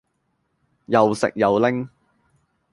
[0.87, 1.87] 又食又拎